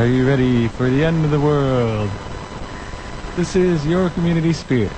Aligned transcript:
Are 0.00 0.06
you 0.06 0.26
ready 0.26 0.66
for 0.66 0.88
the 0.88 1.04
end 1.04 1.26
of 1.26 1.30
the 1.30 1.38
world? 1.38 2.10
This 3.36 3.54
is 3.54 3.84
Your 3.84 4.08
Community 4.08 4.54
Spirit, 4.54 4.94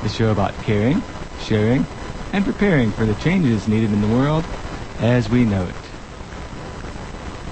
the 0.00 0.08
show 0.08 0.30
about 0.30 0.54
caring, 0.62 1.02
sharing, 1.40 1.88
and 2.32 2.44
preparing 2.44 2.92
for 2.92 3.04
the 3.04 3.16
changes 3.16 3.66
needed 3.66 3.90
in 3.92 4.00
the 4.00 4.06
world 4.06 4.46
as 5.00 5.28
we 5.28 5.44
know 5.44 5.64
it. 5.64 5.74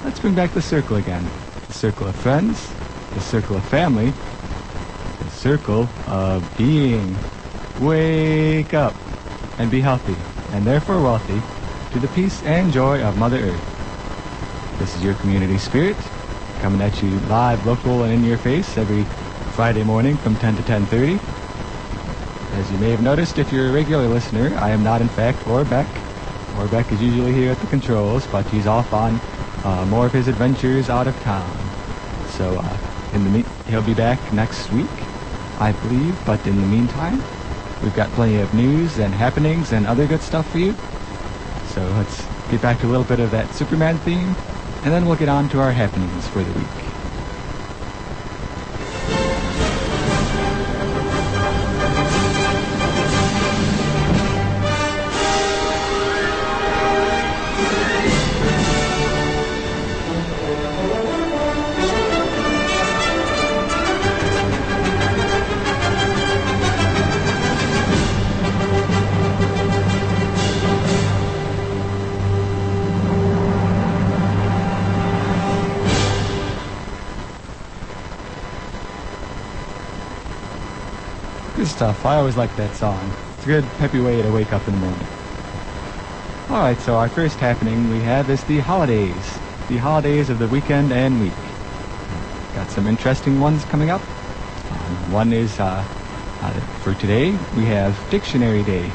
Let's 0.04 0.20
bring 0.20 0.36
back 0.36 0.52
the 0.52 0.62
circle 0.62 0.96
again. 0.96 1.32
The 1.66 1.72
circle 1.72 2.06
of 2.06 2.14
friends, 2.14 2.70
the 3.14 3.20
circle 3.20 3.56
of 3.56 3.64
family, 3.64 4.14
the 5.19 5.28
circle 5.28 5.90
of 6.06 6.54
being. 6.54 7.19
Wake 7.78 8.74
up 8.74 8.94
and 9.58 9.72
be 9.72 9.80
healthy, 9.80 10.19
and 10.52 10.64
therefore 10.64 11.00
wealthy, 11.00 11.42
to 11.90 11.98
the 11.98 12.06
peace 12.06 12.44
and 12.44 12.70
joy 12.70 13.02
of 13.02 13.16
Mother 13.16 13.40
Earth. 13.40 13.66
This 14.78 14.94
is 14.94 15.02
your 15.02 15.16
community 15.16 15.58
spirit, 15.58 16.12
coming 16.62 16.81
at 16.81 17.03
you 17.03 17.19
live, 17.19 17.67
local, 17.67 18.05
and 18.05 18.12
in 18.12 18.23
your 18.23 18.39
face 18.39 18.78
every 18.78 19.05
Friday 19.49 19.83
morning 19.83 20.17
from 20.17 20.37
10 20.37 20.55
to 20.55 20.62
10.30. 20.62 21.21
As 22.53 22.71
you 22.71 22.78
may 22.78 22.91
have 22.91 23.00
noticed, 23.00 23.37
if 23.41 23.50
you're 23.50 23.69
a 23.69 23.73
regular 23.73 24.09
listener, 24.09 24.56
I 24.56 24.71
am 24.71 24.81
not 24.81 25.00
in 25.00 25.09
fact 25.09 25.45
Orbeck. 25.45 26.05
Orbeck 26.55 26.93
is 26.93 27.03
usually 27.03 27.33
here 27.34 27.50
at 27.50 27.59
the 27.59 27.67
controls, 27.67 28.28
but 28.28 28.49
he's 28.50 28.69
off 28.69 28.93
on 28.93 29.21
uh, 29.65 29.84
more 29.87 30.06
of 30.06 30.12
his 30.12 30.28
adventures 30.28 30.89
out 30.89 31.09
of 31.09 31.19
town. 31.19 31.75
So 32.23 32.59
uh, 32.59 32.79
in 33.11 33.25
the 33.25 33.31
me- 33.31 33.47
he'll 33.67 33.83
be 33.83 33.94
back 33.94 34.31
next 34.31 34.71
week, 34.71 35.11
I 35.59 35.73
believe. 35.73 36.25
But 36.25 36.47
in 36.47 36.61
the 36.61 36.69
meantime, 36.69 37.25
we've 37.81 37.93
got 37.93 38.12
plenty 38.15 38.39
of 38.39 38.53
news 38.55 39.00
and 39.00 39.17
happenings 39.17 39.73
and 39.73 39.84
other 39.84 40.06
good 40.06 40.23
stuff 40.23 40.47
for 40.47 40.59
you. 40.59 40.79
So 41.65 41.91
let's 41.91 42.31
get 42.49 42.61
back 42.61 42.79
to 42.81 42.87
a 42.87 42.91
little 42.91 43.05
bit 43.05 43.19
of 43.19 43.33
that 43.33 43.53
Superman 43.53 43.99
theme, 43.99 44.37
and 44.82 44.93
then 44.93 45.06
we'll 45.06 45.16
get 45.16 45.28
on 45.28 45.48
to 45.48 45.60
our 45.60 45.72
happenings 45.72 46.26
for 46.28 46.43
the 46.43 46.53
week. 46.53 46.81
Stuff. 81.82 82.06
I 82.06 82.14
always 82.14 82.37
like 82.37 82.55
that 82.58 82.73
song. 82.76 83.11
It's 83.34 83.44
a 83.44 83.49
good 83.49 83.64
peppy 83.79 83.99
way 83.99 84.23
to 84.23 84.31
wake 84.31 84.52
up 84.52 84.64
in 84.69 84.75
the 84.75 84.79
morning. 84.79 85.06
Alright, 86.49 86.79
so 86.79 86.94
our 86.94 87.08
first 87.08 87.40
happening 87.40 87.90
we 87.90 87.99
have 88.02 88.31
is 88.31 88.44
the 88.44 88.61
holidays. 88.61 89.40
The 89.69 89.79
holidays 89.79 90.31
of 90.31 90.38
the 90.38 90.46
weekend 90.46 90.93
and 90.93 91.20
week. 91.20 91.32
Got 92.55 92.70
some 92.70 92.87
interesting 92.87 93.40
ones 93.40 93.64
coming 93.64 93.90
up. 93.90 94.00
Um, 94.00 95.11
one 95.11 95.32
is, 95.32 95.58
uh, 95.58 95.84
uh, 96.43 96.50
for 96.84 96.94
today, 96.94 97.32
we 97.56 97.64
have 97.64 97.99
Dictionary 98.11 98.62
Day. 98.62 98.88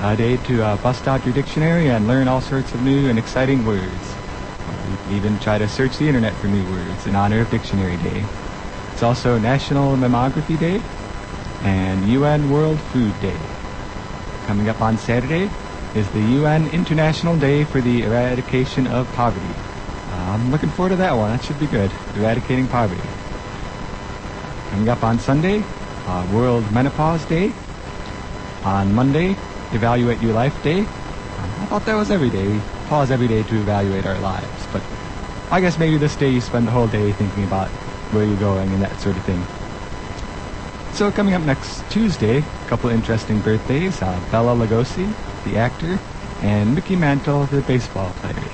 A 0.00 0.16
day 0.16 0.36
to 0.38 0.64
uh, 0.64 0.76
bust 0.78 1.06
out 1.06 1.24
your 1.24 1.34
dictionary 1.34 1.88
and 1.88 2.08
learn 2.08 2.26
all 2.26 2.40
sorts 2.40 2.74
of 2.74 2.82
new 2.82 3.08
and 3.08 3.16
exciting 3.16 3.64
words. 3.64 4.16
You 4.90 4.96
can 4.96 5.12
even 5.12 5.38
try 5.38 5.58
to 5.58 5.68
search 5.68 5.98
the 5.98 6.08
internet 6.08 6.32
for 6.32 6.48
new 6.48 6.68
words 6.72 7.06
in 7.06 7.14
honor 7.14 7.42
of 7.42 7.50
Dictionary 7.52 7.96
Day. 7.98 8.24
It's 8.92 9.04
also 9.04 9.38
National 9.38 9.96
Mammography 9.96 10.58
Day 10.58 10.82
and 11.64 12.06
UN 12.08 12.50
World 12.50 12.78
Food 12.78 13.18
Day. 13.20 13.36
Coming 14.46 14.68
up 14.68 14.80
on 14.80 14.96
Saturday 14.98 15.50
is 15.94 16.08
the 16.10 16.20
UN 16.20 16.68
International 16.68 17.36
Day 17.36 17.64
for 17.64 17.80
the 17.80 18.02
Eradication 18.04 18.86
of 18.86 19.10
Poverty. 19.14 19.54
I'm 20.34 20.50
looking 20.50 20.68
forward 20.68 20.90
to 20.90 20.96
that 20.96 21.12
one. 21.12 21.30
That 21.30 21.42
should 21.44 21.60
be 21.60 21.66
good. 21.66 21.90
Eradicating 22.16 22.66
poverty. 22.66 23.08
Coming 24.70 24.88
up 24.88 25.02
on 25.04 25.18
Sunday, 25.18 25.62
uh, 26.06 26.28
World 26.32 26.70
Menopause 26.72 27.24
Day. 27.26 27.52
On 28.64 28.92
Monday, 28.94 29.36
Evaluate 29.72 30.20
Your 30.20 30.32
Life 30.32 30.60
Day. 30.62 30.80
Uh, 30.80 30.84
I 30.84 31.66
thought 31.66 31.86
that 31.86 31.94
was 31.94 32.10
every 32.10 32.30
day. 32.30 32.48
We 32.48 32.60
pause 32.88 33.10
every 33.10 33.28
day 33.28 33.42
to 33.42 33.60
evaluate 33.60 34.06
our 34.06 34.18
lives, 34.18 34.66
but 34.72 34.82
I 35.50 35.60
guess 35.60 35.78
maybe 35.78 35.98
this 35.98 36.16
day 36.16 36.30
you 36.30 36.40
spend 36.40 36.66
the 36.66 36.72
whole 36.72 36.88
day 36.88 37.12
thinking 37.12 37.44
about 37.44 37.68
where 38.10 38.24
you're 38.24 38.36
going 38.38 38.72
and 38.72 38.82
that 38.82 38.98
sort 38.98 39.16
of 39.16 39.22
thing. 39.24 39.44
So 40.94 41.10
coming 41.10 41.34
up 41.34 41.42
next 41.42 41.82
Tuesday, 41.90 42.38
a 42.38 42.68
couple 42.68 42.88
interesting 42.88 43.40
birthdays. 43.40 44.00
Uh, 44.00 44.16
Bela 44.30 44.54
Lugosi, 44.54 45.12
the 45.42 45.56
actor, 45.56 45.98
and 46.40 46.72
Mickey 46.72 46.94
Mantle, 46.94 47.46
the 47.46 47.62
baseball 47.62 48.12
player. 48.18 48.48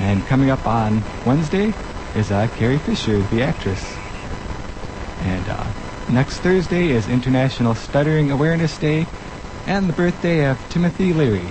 And 0.00 0.24
coming 0.24 0.48
up 0.48 0.66
on 0.66 1.02
Wednesday 1.26 1.74
is 2.16 2.32
uh, 2.32 2.48
Carrie 2.56 2.78
Fisher, 2.78 3.20
the 3.24 3.42
actress. 3.42 3.84
And 5.20 5.46
uh, 5.50 5.66
next 6.10 6.38
Thursday 6.38 6.92
is 6.92 7.08
International 7.08 7.74
Stuttering 7.74 8.30
Awareness 8.30 8.78
Day 8.78 9.06
and 9.66 9.86
the 9.86 9.92
birthday 9.92 10.48
of 10.48 10.58
Timothy 10.70 11.12
Leary. 11.12 11.46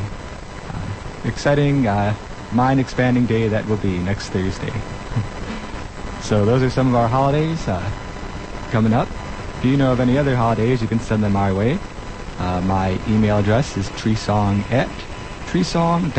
Uh, 0.69 1.27
exciting, 1.29 1.85
uh, 1.85 2.15
mind-expanding 2.51 3.27
day 3.27 3.47
that 3.47 3.63
will 3.67 3.77
be 3.77 3.99
next 3.99 4.29
Thursday. 4.29 4.73
so 6.23 6.45
those 6.45 6.63
are 6.63 6.71
some 6.71 6.87
of 6.87 6.95
our 6.95 7.07
holidays 7.07 7.67
uh, 7.67 7.91
coming 8.71 8.93
up. 8.93 9.07
If 9.63 9.69
you 9.69 9.77
know 9.77 9.93
of 9.93 10.01
any 10.01 10.17
other 10.17 10.35
holidays, 10.35 10.81
you 10.81 10.89
can 10.89 10.99
send 10.99 11.23
them 11.23 11.37
our 11.37 11.53
way. 11.55 11.79
Uh, 12.37 12.59
my 12.59 12.99
email 13.07 13.37
address 13.37 13.77
is 13.77 13.89
treesong 13.91 14.69
at 14.69 14.89
treesong.org. 15.45 16.13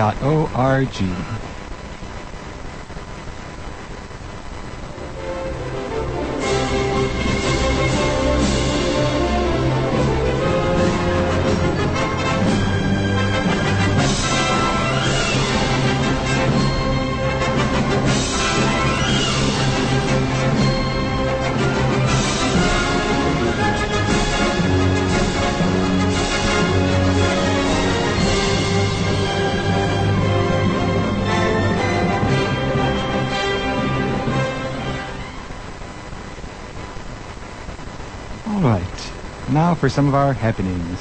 for 39.85 39.91
some 39.91 40.09
of 40.09 40.15
our 40.15 40.33
happenings. 40.33 40.99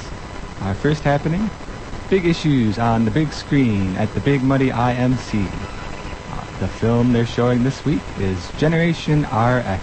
Our 0.60 0.74
first 0.74 1.04
happening, 1.04 1.48
big 2.10 2.26
issues 2.26 2.78
on 2.78 3.06
the 3.06 3.10
big 3.10 3.32
screen 3.32 3.96
at 3.96 4.12
the 4.12 4.20
Big 4.20 4.42
Muddy 4.42 4.68
IMC. 4.68 5.46
Uh, 5.46 6.60
the 6.60 6.68
film 6.68 7.14
they're 7.14 7.24
showing 7.24 7.64
this 7.64 7.82
week 7.86 8.02
is 8.20 8.36
Generation 8.58 9.22
RX. 9.22 9.80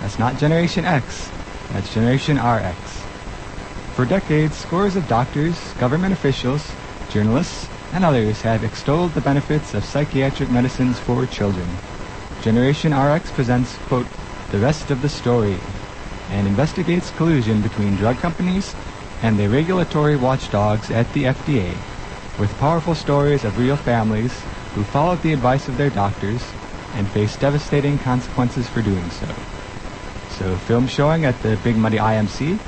That's 0.00 0.18
not 0.18 0.38
Generation 0.38 0.84
X. 0.84 1.30
That's 1.70 1.94
Generation 1.94 2.36
RX. 2.36 2.76
For 3.94 4.04
decades, 4.04 4.56
scores 4.56 4.96
of 4.96 5.06
doctors, 5.06 5.56
government 5.74 6.12
officials, 6.12 6.68
journalists, 7.10 7.68
and 7.92 8.04
others 8.04 8.42
have 8.42 8.64
extolled 8.64 9.14
the 9.14 9.20
benefits 9.20 9.72
of 9.72 9.84
psychiatric 9.84 10.50
medicines 10.50 10.98
for 10.98 11.26
children. 11.26 11.68
Generation 12.42 12.92
RX 12.92 13.30
presents, 13.30 13.76
quote, 13.86 14.08
the 14.50 14.58
rest 14.58 14.90
of 14.90 15.00
the 15.00 15.08
story, 15.08 15.56
and 16.30 16.46
investigates 16.46 17.10
collusion 17.12 17.62
between 17.62 17.96
drug 17.96 18.16
companies 18.18 18.74
and 19.22 19.38
the 19.38 19.48
regulatory 19.48 20.16
watchdogs 20.16 20.90
at 20.90 21.10
the 21.12 21.24
FDA, 21.24 21.70
with 22.38 22.52
powerful 22.58 22.94
stories 22.94 23.44
of 23.44 23.58
real 23.58 23.76
families 23.76 24.32
who 24.74 24.84
followed 24.84 25.22
the 25.22 25.32
advice 25.32 25.68
of 25.68 25.76
their 25.76 25.90
doctors 25.90 26.42
and 26.94 27.08
faced 27.08 27.40
devastating 27.40 27.98
consequences 27.98 28.68
for 28.68 28.82
doing 28.82 29.08
so. 29.10 29.26
So, 30.38 30.54
film 30.56 30.86
showing 30.86 31.24
at 31.24 31.40
the 31.42 31.58
Big 31.64 31.76
Muddy 31.76 31.96
IMC. 31.96 32.58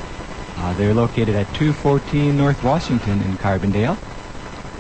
Uh, 0.57 0.75
they're 0.75 0.95
located 0.95 1.37
at 1.37 1.47
214 1.55 2.37
North 2.37 2.65
Washington 2.65 3.21
in 3.23 3.37
Carbondale. 3.37 3.97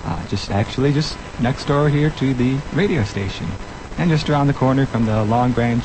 Uh, 0.04 0.26
just 0.26 0.50
actually 0.50 0.92
just 0.92 1.18
next 1.40 1.66
door 1.66 1.88
here 1.88 2.10
to 2.10 2.32
the 2.32 2.56
radio 2.72 3.04
station, 3.04 3.46
and 3.98 4.08
just 4.08 4.30
around 4.30 4.46
the 4.46 4.54
corner 4.54 4.86
from 4.86 5.04
the 5.04 5.22
Long 5.24 5.52
Branch 5.52 5.84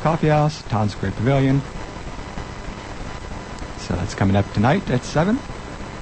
Coffee 0.00 0.28
House, 0.28 0.62
Town 0.62 0.88
Square 0.88 1.12
Pavilion, 1.12 1.60
that's 4.10 4.18
coming 4.18 4.34
up 4.34 4.52
tonight 4.52 4.90
at 4.90 5.04
7. 5.04 5.38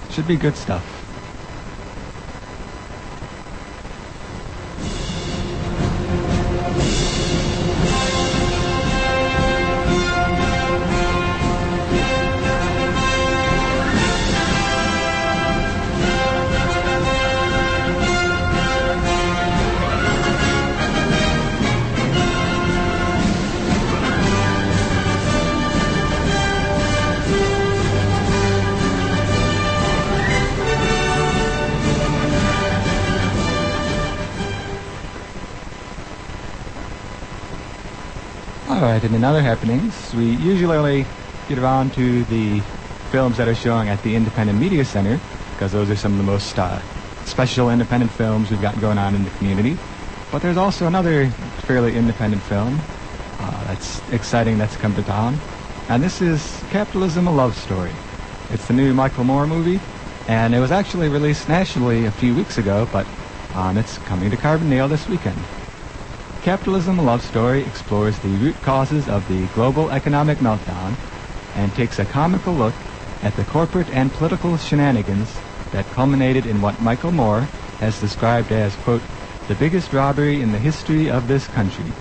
Should 0.08 0.26
be 0.26 0.38
good 0.38 0.56
stuff. 0.56 0.97
And 39.08 39.16
in 39.16 39.25
other 39.25 39.40
happenings, 39.40 40.14
we 40.14 40.26
usually 40.26 41.06
get 41.49 41.58
around 41.58 41.94
to 41.94 42.25
the 42.25 42.60
films 43.10 43.38
that 43.38 43.49
are 43.49 43.55
showing 43.55 43.88
at 43.88 44.02
the 44.02 44.14
Independent 44.14 44.58
Media 44.58 44.84
Center 44.84 45.19
because 45.52 45.72
those 45.72 45.88
are 45.88 45.96
some 45.96 46.12
of 46.12 46.19
the 46.19 46.25
most 46.25 46.58
uh, 46.58 46.78
special 47.25 47.70
independent 47.70 48.10
films 48.10 48.50
we've 48.50 48.60
got 48.60 48.78
going 48.82 48.99
on 48.99 49.14
in 49.14 49.25
the 49.25 49.31
community. 49.31 49.79
But 50.31 50.43
there's 50.43 50.58
also 50.58 50.86
another 50.86 51.31
fairly 51.65 51.96
independent 51.96 52.43
film 52.43 52.79
uh, 53.41 53.65
that's 53.65 54.06
exciting 54.12 54.58
that's 54.58 54.77
come 54.77 54.94
to 54.94 55.03
town, 55.03 55.38
and 55.88 56.03
this 56.03 56.20
is 56.20 56.62
Capitalism: 56.70 57.27
A 57.29 57.32
Love 57.32 57.56
Story. 57.56 57.93
It's 58.53 58.67
the 58.67 58.74
new 58.74 58.93
Michael 58.93 59.24
Moore 59.24 59.46
movie, 59.46 59.81
and 60.29 60.55
it 60.55 60.60
was 60.60 60.70
actually 60.70 61.08
released 61.08 61.48
nationally 61.48 62.05
a 62.05 62.10
few 62.10 62.34
weeks 62.34 62.58
ago, 62.58 62.86
but 62.93 63.06
um, 63.55 63.79
it's 63.79 63.96
coming 63.98 64.31
to 64.31 64.36
Carbondale 64.36 64.91
this 64.91 65.08
weekend. 65.08 65.38
Capitalism: 66.48 66.96
Love 66.96 67.20
Story 67.20 67.60
explores 67.60 68.19
the 68.20 68.34
root 68.43 68.56
causes 68.62 69.06
of 69.06 69.28
the 69.28 69.46
global 69.48 69.90
economic 69.90 70.38
meltdown 70.38 70.96
and 71.55 71.74
takes 71.74 71.98
a 71.98 72.06
comical 72.06 72.55
look 72.55 72.72
at 73.22 73.36
the 73.36 73.44
corporate 73.44 73.90
and 73.90 74.10
political 74.14 74.56
shenanigans 74.56 75.28
that 75.72 75.84
culminated 75.93 76.46
in 76.46 76.62
what 76.62 76.81
Michael 76.81 77.12
Moore 77.12 77.46
has 77.81 78.00
described 78.00 78.50
as, 78.50 78.74
quote, 78.76 79.02
the 79.46 79.55
biggest 79.56 79.93
robbery 79.93 80.40
in 80.40 80.50
the 80.50 80.58
history 80.58 81.10
of 81.10 81.28
this 81.28 81.46
country, 81.48 81.93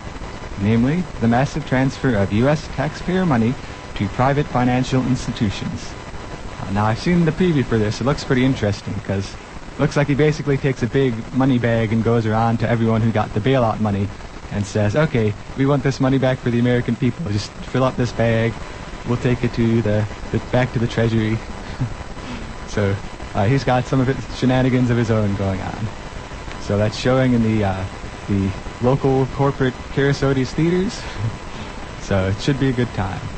namely 0.62 1.04
the 1.20 1.28
massive 1.28 1.68
transfer 1.68 2.16
of 2.16 2.32
U.S. 2.32 2.70
taxpayer 2.70 3.26
money 3.26 3.54
to 3.96 4.08
private 4.16 4.46
financial 4.46 5.06
institutions. 5.08 5.94
Uh, 6.64 6.72
now, 6.72 6.86
I've 6.86 7.00
seen 7.00 7.26
the 7.26 7.34
preview 7.34 7.66
for 7.66 7.78
this. 7.78 8.00
It 8.00 8.06
looks 8.06 8.24
pretty 8.24 8.46
interesting 8.46 8.94
because 8.94 9.30
looks 9.78 9.98
like 9.98 10.08
he 10.08 10.16
basically 10.16 10.58
takes 10.58 10.82
a 10.84 10.88
big 10.88 11.12
money 11.34 11.60
bag 11.60 11.92
and 11.92 12.02
goes 12.02 12.26
around 12.26 12.60
to 12.60 12.70
everyone 12.70 13.02
who 13.02 13.12
got 13.12 13.34
the 13.34 13.42
bailout 13.42 13.82
money 13.82 14.08
and 14.52 14.66
says, 14.66 14.96
okay, 14.96 15.34
we 15.56 15.66
want 15.66 15.84
this 15.84 16.00
money 16.00 16.18
back 16.18 16.40
for 16.40 16.50
the 16.50 16.60
American 16.60 16.96
people. 16.96 17.26
Just 17.32 17.52
fill 17.66 17.84
up 17.84 17.96
this 17.96 18.12
bag. 18.12 18.54
We'll 19.06 19.18
take 19.18 19.44
it 19.44 19.54
to 19.54 19.82
the, 19.82 20.06
the 20.32 20.40
back 20.52 20.72
to 20.74 20.80
the 20.80 20.88
Treasury. 20.88 21.40
so 22.68 22.96
uh, 23.34 23.46
he's 23.46 23.64
got 23.64 23.86
some 23.86 24.00
of 24.00 24.08
his 24.08 24.38
shenanigans 24.38 24.90
of 24.90 24.98
his 24.98 25.12
own 25.12 25.36
going 25.36 25.62
on. 25.62 25.88
So 26.62 26.78
that's 26.78 26.98
showing 26.98 27.34
in 27.34 27.44
the 27.44 27.64
uh, 27.64 27.86
the 28.28 28.50
local 28.82 29.26
corporate 29.28 29.74
Kerasotes 29.94 30.52
theaters. 30.52 31.02
so 32.02 32.28
it 32.28 32.40
should 32.40 32.60
be 32.60 32.70
a 32.70 32.74
good 32.74 32.94
time. 32.94 33.37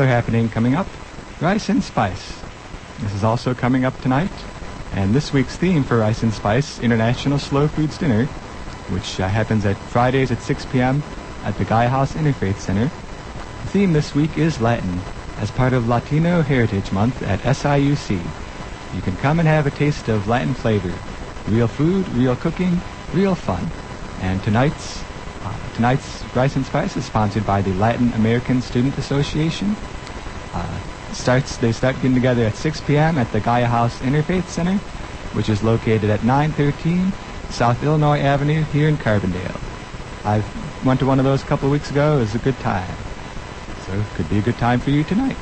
Another 0.00 0.14
happening 0.14 0.48
coming 0.48 0.74
up 0.74 0.86
Rice 1.42 1.68
and 1.68 1.84
Spice. 1.84 2.40
This 3.00 3.12
is 3.12 3.22
also 3.22 3.52
coming 3.52 3.84
up 3.84 4.00
tonight. 4.00 4.30
And 4.94 5.14
this 5.14 5.30
week's 5.30 5.58
theme 5.58 5.84
for 5.84 5.98
Rice 5.98 6.22
and 6.22 6.32
Spice 6.32 6.80
International 6.80 7.38
Slow 7.38 7.68
Foods 7.68 7.98
Dinner, 7.98 8.24
which 8.88 9.20
uh, 9.20 9.28
happens 9.28 9.66
at 9.66 9.76
Fridays 9.76 10.30
at 10.30 10.40
6 10.40 10.64
p.m. 10.72 11.02
at 11.44 11.58
the 11.58 11.66
Gaia 11.66 11.90
House 11.90 12.14
Interfaith 12.14 12.56
Center. 12.56 12.84
The 12.84 13.68
theme 13.68 13.92
this 13.92 14.14
week 14.14 14.38
is 14.38 14.58
Latin, 14.58 15.00
as 15.36 15.50
part 15.50 15.74
of 15.74 15.86
Latino 15.86 16.40
Heritage 16.40 16.92
Month 16.92 17.22
at 17.22 17.40
SIUC. 17.40 18.18
You 18.94 19.02
can 19.02 19.16
come 19.18 19.38
and 19.38 19.46
have 19.46 19.66
a 19.66 19.70
taste 19.70 20.08
of 20.08 20.28
Latin 20.28 20.54
flavor. 20.54 20.94
Real 21.46 21.68
food, 21.68 22.08
real 22.14 22.36
cooking, 22.36 22.80
real 23.12 23.34
fun. 23.34 23.68
And 24.22 24.42
tonight's 24.42 25.04
tonight's 25.74 26.24
Rice 26.34 26.56
and 26.56 26.64
Spice 26.64 26.96
is 26.96 27.04
sponsored 27.04 27.46
by 27.46 27.62
the 27.62 27.72
Latin 27.74 28.12
American 28.14 28.60
Student 28.62 28.96
Association. 28.98 29.76
Uh, 30.52 30.80
starts 31.12 31.56
they 31.56 31.72
start 31.72 31.96
getting 31.96 32.14
together 32.14 32.44
at 32.44 32.54
6 32.54 32.80
p.m. 32.82 33.18
at 33.18 33.30
the 33.32 33.40
Gaia 33.40 33.66
House 33.66 33.98
Interfaith 34.00 34.46
Center, 34.46 34.76
which 35.34 35.48
is 35.48 35.62
located 35.62 36.10
at 36.10 36.24
913 36.24 37.12
South 37.50 37.82
Illinois 37.82 38.20
Avenue 38.20 38.62
here 38.64 38.88
in 38.88 38.96
Carbondale. 38.96 39.60
I 40.24 40.42
went 40.84 41.00
to 41.00 41.06
one 41.06 41.18
of 41.18 41.24
those 41.24 41.42
a 41.42 41.46
couple 41.46 41.66
of 41.66 41.72
weeks 41.72 41.90
ago. 41.90 42.16
It 42.16 42.20
was 42.20 42.34
a 42.34 42.38
good 42.38 42.58
time. 42.58 42.94
So 43.86 43.92
it 43.92 44.06
could 44.14 44.28
be 44.28 44.38
a 44.38 44.42
good 44.42 44.58
time 44.58 44.80
for 44.80 44.90
you 44.90 45.04
tonight. 45.04 45.36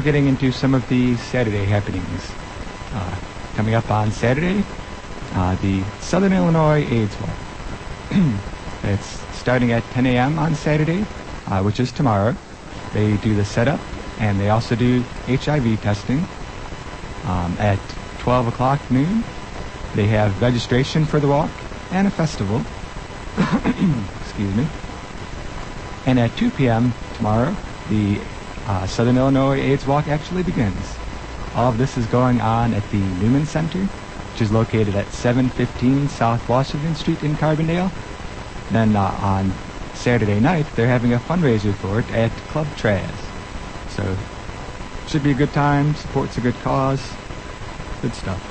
We're 0.00 0.04
getting 0.04 0.28
into 0.28 0.50
some 0.50 0.72
of 0.72 0.88
the 0.88 1.14
Saturday 1.16 1.62
happenings. 1.66 2.32
Uh, 2.94 3.16
coming 3.54 3.74
up 3.74 3.90
on 3.90 4.10
Saturday, 4.10 4.64
uh, 5.34 5.54
the 5.56 5.82
Southern 6.00 6.32
Illinois 6.32 6.82
AIDS 6.90 7.14
Walk. 7.20 7.30
it's 8.84 9.20
starting 9.36 9.72
at 9.72 9.82
10 9.92 10.06
a.m. 10.06 10.38
on 10.38 10.54
Saturday, 10.54 11.04
uh, 11.48 11.60
which 11.60 11.78
is 11.78 11.92
tomorrow. 11.92 12.34
They 12.94 13.18
do 13.18 13.34
the 13.34 13.44
setup, 13.44 13.78
and 14.18 14.40
they 14.40 14.48
also 14.48 14.74
do 14.74 15.02
HIV 15.26 15.82
testing 15.82 16.24
um, 17.26 17.54
at 17.58 17.78
12 18.20 18.46
o'clock 18.46 18.80
noon. 18.90 19.22
They 19.96 20.06
have 20.06 20.40
registration 20.40 21.04
for 21.04 21.20
the 21.20 21.28
walk 21.28 21.50
and 21.90 22.08
a 22.08 22.10
festival. 22.10 22.62
Excuse 24.22 24.56
me. 24.56 24.66
And 26.06 26.18
at 26.18 26.34
2 26.38 26.52
p.m. 26.52 26.94
tomorrow, 27.18 27.54
the 27.90 28.18
uh, 28.70 28.86
Southern 28.86 29.16
Illinois 29.16 29.58
AIDS 29.58 29.84
Walk 29.84 30.06
actually 30.06 30.44
begins. 30.44 30.96
All 31.56 31.70
of 31.70 31.78
this 31.78 31.98
is 31.98 32.06
going 32.06 32.40
on 32.40 32.72
at 32.72 32.88
the 32.92 32.98
Newman 32.98 33.44
Center, 33.44 33.80
which 33.80 34.42
is 34.42 34.52
located 34.52 34.94
at 34.94 35.06
715 35.08 36.08
South 36.08 36.48
Washington 36.48 36.94
Street 36.94 37.20
in 37.24 37.34
Carbondale. 37.34 37.90
Then 38.70 38.94
uh, 38.94 39.18
on 39.20 39.52
Saturday 39.94 40.38
night, 40.38 40.66
they're 40.76 40.86
having 40.86 41.12
a 41.12 41.18
fundraiser 41.18 41.74
for 41.74 41.98
it 41.98 42.08
at 42.12 42.30
Club 42.52 42.68
Traz. 42.76 43.10
So, 43.96 44.16
should 45.08 45.24
be 45.24 45.32
a 45.32 45.34
good 45.34 45.52
time, 45.52 45.96
supports 45.96 46.38
a 46.38 46.40
good 46.40 46.54
cause, 46.62 47.02
good 48.02 48.14
stuff. 48.14 48.49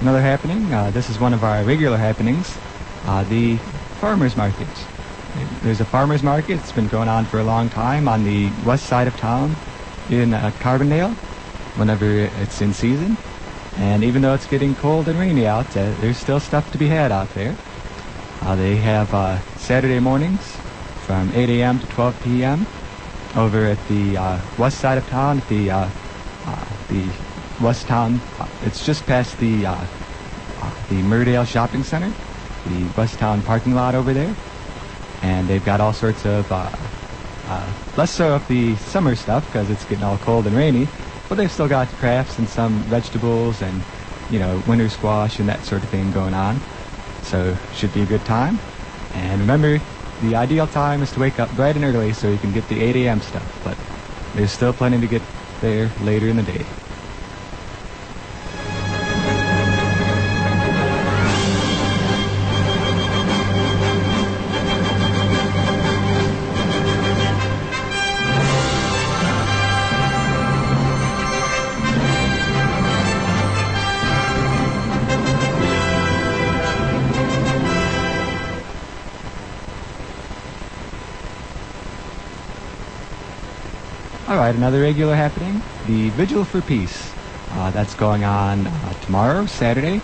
Another 0.00 0.20
happening. 0.20 0.72
Uh, 0.72 0.90
this 0.90 1.08
is 1.08 1.18
one 1.18 1.32
of 1.32 1.44
our 1.44 1.62
regular 1.64 1.96
happenings. 1.96 2.56
Uh, 3.06 3.24
the 3.24 3.56
farmers 4.00 4.36
market. 4.36 4.68
There's 5.62 5.80
a 5.80 5.84
farmers 5.84 6.22
market. 6.22 6.54
It's 6.54 6.72
been 6.72 6.88
going 6.88 7.08
on 7.08 7.24
for 7.24 7.40
a 7.40 7.44
long 7.44 7.68
time 7.68 8.08
on 8.08 8.24
the 8.24 8.50
west 8.64 8.86
side 8.86 9.06
of 9.06 9.16
town 9.16 9.54
in 10.10 10.34
uh, 10.34 10.50
Carbondale. 10.60 11.14
Whenever 11.76 12.04
it's 12.06 12.60
in 12.60 12.72
season, 12.72 13.16
and 13.78 14.04
even 14.04 14.22
though 14.22 14.34
it's 14.34 14.46
getting 14.46 14.74
cold 14.76 15.08
and 15.08 15.18
rainy 15.18 15.46
out, 15.46 15.66
uh, 15.76 15.92
there's 16.00 16.16
still 16.16 16.38
stuff 16.38 16.70
to 16.72 16.78
be 16.78 16.86
had 16.86 17.10
out 17.10 17.28
there. 17.34 17.56
Uh, 18.42 18.54
they 18.54 18.76
have 18.76 19.12
uh, 19.12 19.38
Saturday 19.56 19.98
mornings 19.98 20.40
from 21.06 21.30
8 21.32 21.50
a.m. 21.50 21.80
to 21.80 21.86
12 21.86 22.22
p.m. 22.22 22.66
over 23.34 23.66
at 23.66 23.88
the 23.88 24.14
west 24.58 24.78
side 24.78 24.98
of 24.98 25.06
town, 25.08 25.38
at 25.38 25.48
the 25.48 25.68
the 26.88 27.23
west 27.60 27.86
town. 27.86 28.20
Uh, 28.38 28.46
it's 28.62 28.84
just 28.84 29.04
past 29.06 29.38
the 29.38 29.66
uh, 29.66 29.74
uh, 30.60 30.72
the 30.88 30.96
Murdale 31.02 31.44
Shopping 31.44 31.82
Center, 31.82 32.12
the 32.66 32.86
west 32.96 33.18
town 33.18 33.42
parking 33.42 33.74
lot 33.74 33.94
over 33.94 34.12
there, 34.12 34.34
and 35.22 35.48
they've 35.48 35.64
got 35.64 35.80
all 35.80 35.92
sorts 35.92 36.24
of 36.24 36.50
uh, 36.50 36.70
uh, 37.46 37.72
less 37.96 38.10
so 38.10 38.34
of 38.34 38.46
the 38.48 38.74
summer 38.76 39.14
stuff 39.14 39.46
because 39.46 39.70
it's 39.70 39.84
getting 39.84 40.04
all 40.04 40.18
cold 40.18 40.46
and 40.46 40.56
rainy, 40.56 40.88
but 41.28 41.36
they've 41.36 41.52
still 41.52 41.68
got 41.68 41.88
crafts 41.88 42.38
and 42.38 42.48
some 42.48 42.72
vegetables 42.84 43.62
and 43.62 43.82
you 44.30 44.38
know 44.38 44.62
winter 44.66 44.88
squash 44.88 45.38
and 45.38 45.48
that 45.48 45.62
sort 45.64 45.82
of 45.82 45.88
thing 45.88 46.10
going 46.12 46.34
on. 46.34 46.58
So 47.22 47.56
should 47.74 47.92
be 47.94 48.02
a 48.02 48.06
good 48.06 48.24
time. 48.24 48.58
And 49.14 49.40
remember, 49.40 49.80
the 50.22 50.36
ideal 50.36 50.66
time 50.66 51.02
is 51.02 51.12
to 51.12 51.20
wake 51.20 51.38
up 51.38 51.50
bright 51.52 51.76
and 51.76 51.84
early 51.84 52.12
so 52.12 52.28
you 52.28 52.38
can 52.38 52.52
get 52.52 52.68
the 52.68 52.80
8 52.82 52.96
a.m. 52.96 53.20
stuff, 53.20 53.60
but 53.64 53.76
there's 54.34 54.50
still 54.50 54.72
plenty 54.72 55.00
to 55.00 55.06
get 55.06 55.22
there 55.60 55.90
later 56.02 56.28
in 56.28 56.36
the 56.36 56.42
day. 56.42 56.64
Another 84.50 84.82
regular 84.82 85.14
happening, 85.14 85.62
the 85.86 86.10
Vigil 86.10 86.44
for 86.44 86.60
Peace. 86.60 87.12
Uh, 87.52 87.70
that's 87.70 87.94
going 87.94 88.24
on 88.24 88.66
uh, 88.66 88.92
tomorrow, 89.00 89.46
Saturday, 89.46 90.02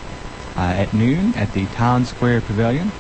uh, 0.57 0.61
at 0.61 0.95
noon 0.95 1.35
at 1.35 1.53
the 1.53 1.67
Town 1.67 2.07
Square 2.07 2.41
Pavilion. 2.43 2.91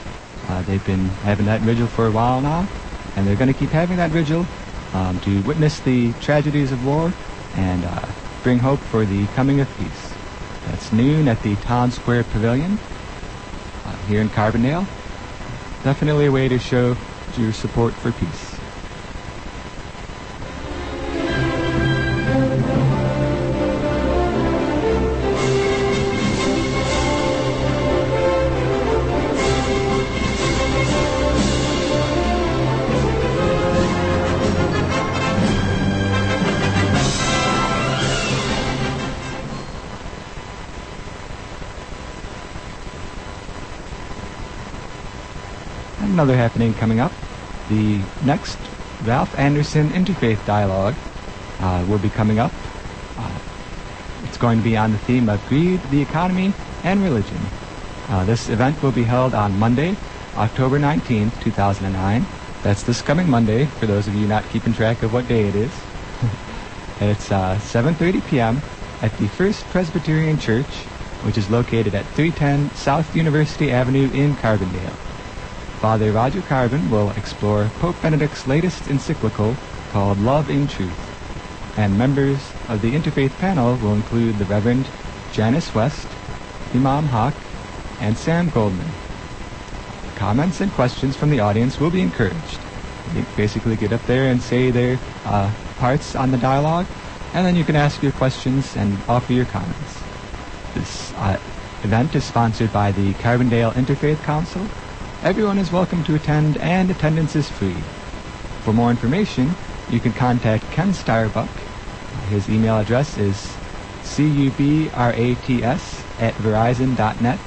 Uh, 0.49 0.61
they've 0.63 0.85
been 0.85 1.07
having 1.25 1.47
that 1.47 1.63
vigil 1.63 1.87
for 1.87 2.07
a 2.07 2.11
while 2.11 2.43
now, 2.43 2.69
and 3.17 3.27
they're 3.27 3.37
going 3.37 3.51
to 3.53 3.59
keep 3.59 3.71
having 3.71 3.97
that 3.97 4.11
vigil 4.11 4.47
um, 4.93 5.19
to 5.21 5.41
witness 5.43 5.81
the 5.81 6.13
tragedies 6.15 6.73
of 6.73 6.85
war 6.85 7.11
and 7.57 7.85
uh, 7.87 8.07
bring 8.43 8.59
hope 8.59 8.81
for 8.81 9.07
the 9.07 9.27
coming 9.29 9.61
of 9.61 9.79
peace. 9.79 10.13
That's 10.67 10.93
noon 10.93 11.27
at 11.27 11.43
the 11.43 11.57
Town 11.57 11.91
Square 11.91 12.25
Pavilion 12.25 12.79
uh, 13.87 13.97
here 14.09 14.21
in 14.21 14.29
Carbondale. 14.29 14.87
Definitely 15.85 16.27
a 16.27 16.33
way 16.33 16.49
to 16.49 16.59
show 16.59 16.97
your 17.39 17.55
support 17.55 17.95
for 17.95 18.13
peace. 18.13 18.50
Another 46.21 46.37
happening 46.37 46.75
coming 46.75 47.01
up. 47.01 47.13
The 47.71 47.99
next 48.27 48.59
Ralph 49.05 49.35
Anderson 49.39 49.89
Interfaith 49.89 50.45
Dialogue 50.45 50.95
uh, 51.61 51.87
will 51.89 51.99
be 51.99 52.11
coming 52.11 52.39
up. 52.39 52.53
Uh, 53.17 53.39
it's 54.25 54.37
going 54.37 54.59
to 54.59 54.63
be 54.63 54.77
on 54.77 54.93
the 54.93 54.99
theme 54.99 55.31
of 55.31 55.41
greed, 55.49 55.81
the 55.85 56.03
economy, 56.03 56.53
and 56.85 57.03
religion. 57.03 57.39
Uh, 58.11 58.23
this 58.27 58.51
event 58.51 58.83
will 58.83 58.93
be 58.93 59.03
held 59.03 59.33
on 59.33 59.59
Monday, 59.59 59.97
October 60.37 60.79
19th, 60.79 61.43
2009. 61.43 62.27
That's 62.63 62.83
this 62.83 63.01
coming 63.01 63.31
Monday, 63.31 63.65
for 63.65 63.87
those 63.87 64.07
of 64.07 64.15
you 64.15 64.29
not 64.29 64.47
keeping 64.51 64.75
track 64.75 65.03
of 65.03 65.15
what 65.15 65.27
day 65.27 65.49
it 65.49 65.55
is. 65.55 65.73
it's 67.01 67.31
7.30 67.31 68.29
p.m. 68.29 68.61
at 69.01 69.17
the 69.17 69.27
First 69.29 69.65
Presbyterian 69.69 70.39
Church, 70.39 70.67
which 71.25 71.39
is 71.39 71.49
located 71.49 71.95
at 71.95 72.05
310 72.09 72.77
South 72.77 73.17
University 73.17 73.71
Avenue 73.73 74.11
in 74.13 74.35
Carbondale. 74.35 75.10
Father 75.81 76.13
Roger 76.13 76.43
Karban 76.43 76.91
will 76.91 77.09
explore 77.13 77.71
Pope 77.79 77.97
Benedict's 78.03 78.47
latest 78.47 78.89
encyclical 78.89 79.57
called 79.93 80.19
Love 80.19 80.51
in 80.51 80.69
Truth. 80.69 81.79
And 81.79 81.97
members 81.97 82.39
of 82.69 82.83
the 82.83 82.93
interfaith 82.93 83.31
panel 83.39 83.77
will 83.77 83.95
include 83.95 84.37
the 84.37 84.45
Reverend 84.45 84.87
Janice 85.33 85.75
West, 85.75 86.07
Imam 86.75 87.05
Haq, 87.05 87.33
and 87.99 88.15
Sam 88.15 88.51
Goldman. 88.51 88.91
Comments 90.17 90.61
and 90.61 90.71
questions 90.73 91.17
from 91.17 91.31
the 91.31 91.41
audience 91.41 91.81
will 91.81 91.91
be 91.91 92.03
encouraged. 92.03 92.61
Basically 93.35 93.75
get 93.75 93.95
up 93.95 94.05
there 94.05 94.31
and 94.31 94.43
say 94.43 94.71
their 94.71 94.99
uh, 95.25 95.51
parts 95.79 96.15
on 96.15 96.31
the 96.31 96.37
dialogue, 96.37 96.87
and 97.33 97.47
then 97.47 97.57
you 97.57 97.65
can 97.65 97.75
ask 97.75 98.03
your 98.03 98.13
questions 98.13 98.77
and 98.77 98.99
offer 99.09 99.33
your 99.33 99.47
comments. 99.47 100.03
This 100.75 101.15
uh, 101.15 101.41
event 101.85 102.15
is 102.15 102.25
sponsored 102.25 102.71
by 102.71 102.93
the 102.93 103.15
Carbondale 103.15 103.73
Interfaith 103.73 104.23
Council 104.25 104.67
Everyone 105.23 105.59
is 105.59 105.71
welcome 105.71 106.03
to 106.05 106.15
attend 106.15 106.57
and 106.57 106.91
attendance 106.91 107.37
is 107.37 107.51
free. 107.51 107.75
For 108.65 108.73
more 108.73 108.91
information, 108.91 109.55
you 109.91 110.01
can 110.01 110.15
contact 110.15 110.71
Ken 110.71 110.95
Starbuck. 110.95 111.51
His 112.31 112.49
email 112.49 112.79
address 112.79 113.19
is 113.19 113.37
cubrats 114.03 114.95
at 116.19 116.35
verizon.net 116.37 117.39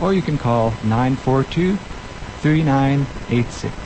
or 0.00 0.14
you 0.14 0.22
can 0.22 0.38
call 0.38 0.70
942 0.82 1.76
3986. 2.40 3.81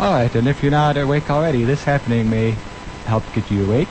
All 0.00 0.14
right, 0.14 0.34
and 0.34 0.48
if 0.48 0.62
you're 0.62 0.70
not 0.70 0.96
awake 0.96 1.28
already, 1.28 1.62
this 1.64 1.84
happening 1.84 2.30
may 2.30 2.52
help 3.04 3.22
get 3.34 3.50
you 3.50 3.66
awake. 3.66 3.86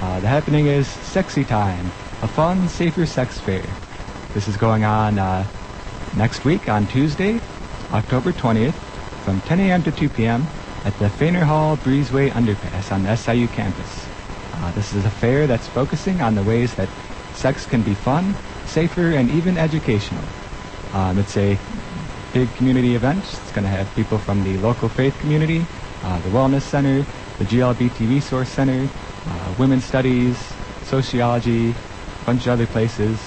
Uh, 0.00 0.20
the 0.20 0.28
happening 0.28 0.66
is 0.66 0.86
Sexy 0.86 1.42
Time, 1.42 1.86
a 2.22 2.28
fun, 2.28 2.68
safer 2.68 3.04
sex 3.04 3.40
fair. 3.40 3.64
This 4.32 4.46
is 4.46 4.56
going 4.56 4.84
on 4.84 5.18
uh, 5.18 5.44
next 6.16 6.44
week 6.44 6.68
on 6.68 6.86
Tuesday, 6.86 7.40
October 7.90 8.30
20th, 8.30 8.74
from 9.24 9.40
10 9.40 9.58
a.m. 9.58 9.82
to 9.82 9.90
2 9.90 10.08
p.m. 10.10 10.46
at 10.84 10.96
the 11.00 11.06
Faner 11.06 11.42
Hall 11.42 11.76
Breezeway 11.78 12.30
Underpass 12.30 12.92
on 12.92 13.02
the 13.02 13.16
SIU 13.16 13.48
campus. 13.48 14.06
Uh, 14.54 14.70
this 14.74 14.94
is 14.94 15.04
a 15.04 15.10
fair 15.10 15.48
that's 15.48 15.66
focusing 15.66 16.20
on 16.20 16.36
the 16.36 16.44
ways 16.44 16.76
that 16.76 16.88
sex 17.34 17.66
can 17.66 17.82
be 17.82 17.94
fun, 17.94 18.36
safer, 18.66 19.10
and 19.10 19.28
even 19.32 19.58
educational. 19.58 20.22
Um, 20.92 21.18
it's 21.18 21.36
a 21.36 21.58
big 22.32 22.52
community 22.54 22.94
event. 22.94 23.18
It's 23.18 23.52
going 23.52 23.64
to 23.64 23.70
have 23.70 23.92
people 23.94 24.18
from 24.18 24.44
the 24.44 24.56
local 24.58 24.88
faith 24.88 25.18
community, 25.20 25.64
uh, 26.04 26.20
the 26.20 26.28
Wellness 26.30 26.62
Center, 26.62 27.04
the 27.38 27.44
GLBT 27.44 28.08
Resource 28.08 28.48
Center, 28.48 28.88
uh, 29.26 29.54
Women's 29.58 29.84
Studies, 29.84 30.36
Sociology, 30.84 31.70
a 31.70 32.24
bunch 32.24 32.42
of 32.42 32.52
other 32.52 32.66
places. 32.66 33.18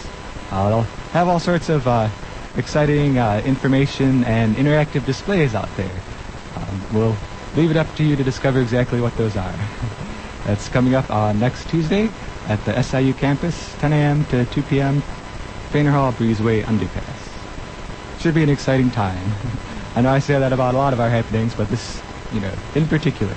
Uh, 0.52 0.70
they'll 0.70 0.82
have 1.12 1.28
all 1.28 1.40
sorts 1.40 1.70
of 1.70 1.88
uh, 1.88 2.10
exciting 2.58 3.18
uh, 3.18 3.42
information 3.46 4.24
and 4.26 4.56
interactive 4.56 5.06
displays 5.06 5.56
out 5.56 5.70
there. 5.76 5.96
Um, 6.56 6.82
we'll 6.94 7.16
leave 7.56 7.72
it 7.72 7.78
up 7.78 7.94
to 7.96 8.04
you 8.04 8.16
to 8.16 8.24
discover 8.24 8.62
exactly 8.62 9.02
what 9.02 9.16
those 9.18 9.36
are. 9.36 9.56
That's 10.46 10.70
coming 10.70 10.96
up 10.96 11.10
on 11.10 11.40
next 11.40 11.70
Tuesday 11.70 12.10
at 12.48 12.64
the 12.66 12.82
SIU 12.82 13.14
campus, 13.14 13.74
10 13.80 13.94
a.m. 13.94 14.26
to 14.26 14.46
2 14.46 14.62
p.m., 14.64 15.02
Faner 15.72 15.92
Hall 15.92 16.12
Breezeway 16.12 16.64
Underpass 16.64 17.13
should 18.24 18.34
be 18.34 18.42
an 18.42 18.48
exciting 18.48 18.90
time. 18.90 19.36
I 19.98 20.02
know 20.02 20.10
I 20.10 20.20
say 20.20 20.40
that 20.40 20.54
about 20.54 20.76
a 20.76 20.78
lot 20.78 20.94
of 20.94 21.02
our 21.02 21.10
happenings, 21.10 21.56
but 21.56 21.68
this, 21.68 22.02
you 22.32 22.40
know, 22.40 22.56
in 22.74 22.88
particular. 22.88 23.36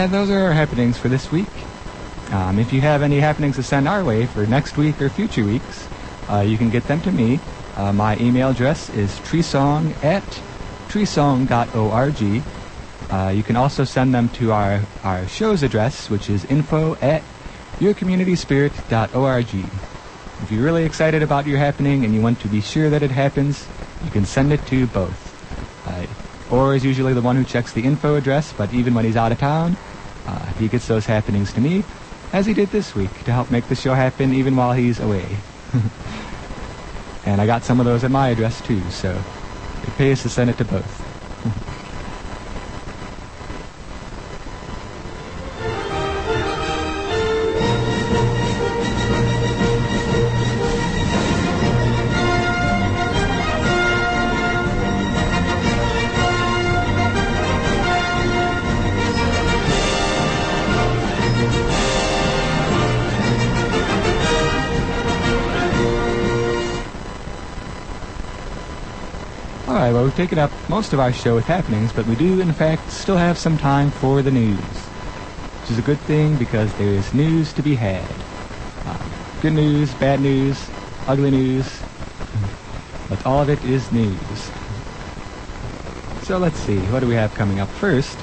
And 0.00 0.10
those 0.10 0.30
are 0.30 0.38
our 0.44 0.52
happenings 0.52 0.96
for 0.96 1.10
this 1.10 1.30
week. 1.30 1.46
Um, 2.30 2.58
if 2.58 2.72
you 2.72 2.80
have 2.80 3.02
any 3.02 3.20
happenings 3.20 3.56
to 3.56 3.62
send 3.62 3.86
our 3.86 4.02
way 4.02 4.24
for 4.24 4.46
next 4.46 4.78
week 4.78 4.98
or 5.02 5.10
future 5.10 5.44
weeks, 5.44 5.86
uh, 6.30 6.40
you 6.40 6.56
can 6.56 6.70
get 6.70 6.84
them 6.84 7.02
to 7.02 7.12
me. 7.12 7.38
Uh, 7.76 7.92
my 7.92 8.16
email 8.16 8.48
address 8.48 8.88
is 8.88 9.10
treesong 9.28 9.92
at 10.02 10.22
treesong.org. 10.88 12.42
Uh, 13.12 13.28
you 13.28 13.42
can 13.42 13.56
also 13.56 13.84
send 13.84 14.14
them 14.14 14.30
to 14.30 14.52
our, 14.52 14.80
our 15.04 15.28
show's 15.28 15.62
address, 15.62 16.08
which 16.08 16.30
is 16.30 16.46
info 16.46 16.94
at 17.02 17.20
yourcommunityspirit.org. 17.78 19.54
If 19.54 20.50
you're 20.50 20.64
really 20.64 20.86
excited 20.86 21.22
about 21.22 21.46
your 21.46 21.58
happening 21.58 22.06
and 22.06 22.14
you 22.14 22.22
want 22.22 22.40
to 22.40 22.48
be 22.48 22.62
sure 22.62 22.88
that 22.88 23.02
it 23.02 23.10
happens, 23.10 23.68
you 24.02 24.10
can 24.10 24.24
send 24.24 24.50
it 24.50 24.64
to 24.68 24.86
both. 24.86 25.26
Uh, 25.86 26.06
or 26.50 26.74
is 26.74 26.86
usually 26.86 27.12
the 27.12 27.20
one 27.20 27.36
who 27.36 27.44
checks 27.44 27.74
the 27.74 27.82
info 27.82 28.16
address, 28.16 28.52
but 28.54 28.72
even 28.72 28.94
when 28.94 29.04
he's 29.04 29.16
out 29.16 29.30
of 29.30 29.38
town, 29.38 29.76
uh, 30.30 30.46
he 30.58 30.68
gets 30.68 30.86
those 30.86 31.06
happenings 31.06 31.52
to 31.52 31.60
me, 31.60 31.82
as 32.32 32.46
he 32.46 32.54
did 32.54 32.70
this 32.70 32.94
week, 32.94 33.24
to 33.24 33.32
help 33.32 33.50
make 33.50 33.66
the 33.66 33.74
show 33.74 33.94
happen 33.94 34.32
even 34.32 34.54
while 34.54 34.72
he's 34.72 35.00
away. 35.00 35.38
and 37.24 37.40
I 37.40 37.46
got 37.46 37.64
some 37.64 37.80
of 37.80 37.86
those 37.86 38.04
at 38.04 38.12
my 38.12 38.28
address 38.28 38.60
too, 38.60 38.90
so 38.90 39.24
it 39.82 39.96
pays 39.96 40.22
to 40.22 40.28
send 40.28 40.50
it 40.50 40.58
to 40.58 40.64
both. 40.64 41.09
We've 70.10 70.16
taken 70.16 70.40
up 70.40 70.50
most 70.68 70.92
of 70.92 70.98
our 70.98 71.12
show 71.12 71.36
with 71.36 71.46
happenings, 71.46 71.92
but 71.92 72.04
we 72.04 72.16
do, 72.16 72.40
in 72.40 72.52
fact, 72.52 72.90
still 72.90 73.16
have 73.16 73.38
some 73.38 73.56
time 73.56 73.92
for 73.92 74.22
the 74.22 74.30
news. 74.32 74.58
Which 75.60 75.70
is 75.70 75.78
a 75.78 75.82
good 75.82 76.00
thing 76.00 76.36
because 76.36 76.74
there 76.74 76.88
is 76.88 77.14
news 77.14 77.52
to 77.52 77.62
be 77.62 77.76
had. 77.76 78.16
Uh, 78.84 78.96
good 79.40 79.52
news, 79.52 79.94
bad 79.94 80.18
news, 80.18 80.68
ugly 81.06 81.30
news, 81.30 81.64
but 83.08 83.24
all 83.24 83.40
of 83.40 83.48
it 83.48 83.64
is 83.64 83.92
news. 83.92 84.50
So 86.22 86.38
let's 86.38 86.58
see, 86.58 86.80
what 86.90 87.00
do 87.00 87.06
we 87.06 87.14
have 87.14 87.32
coming 87.34 87.60
up? 87.60 87.68
First, 87.68 88.16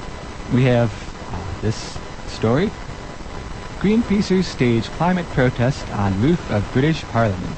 we 0.52 0.66
have 0.66 0.92
uh, 1.32 1.38
this 1.62 1.98
story. 2.28 2.70
Greenpeacers 3.80 4.44
stage 4.44 4.92
climate 4.92 5.28
protest 5.32 5.90
on 5.92 6.22
roof 6.22 6.52
of 6.52 6.70
British 6.74 7.06
Parliament. 7.08 7.56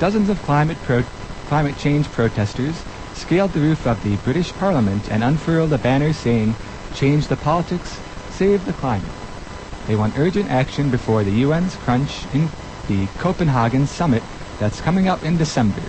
Dozens 0.00 0.28
of 0.28 0.42
climate 0.42 0.78
pro- 0.82 1.04
climate 1.52 1.76
change 1.76 2.06
protesters 2.12 2.82
scaled 3.12 3.52
the 3.52 3.60
roof 3.60 3.86
of 3.86 4.02
the 4.02 4.16
British 4.24 4.50
Parliament 4.54 5.10
and 5.10 5.22
unfurled 5.22 5.70
a 5.74 5.76
banner 5.76 6.10
saying, 6.10 6.54
Change 6.94 7.28
the 7.28 7.36
politics, 7.36 8.00
save 8.30 8.64
the 8.64 8.72
climate. 8.72 9.12
They 9.86 9.94
want 9.94 10.18
urgent 10.18 10.50
action 10.50 10.88
before 10.88 11.22
the 11.24 11.42
UN's 11.44 11.76
crunch 11.76 12.24
in 12.32 12.48
the 12.88 13.06
Copenhagen 13.18 13.86
summit 13.86 14.22
that's 14.58 14.80
coming 14.80 15.08
up 15.08 15.22
in 15.24 15.36
December. 15.36 15.82